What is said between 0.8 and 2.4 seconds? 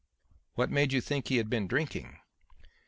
you think he had been drinking?"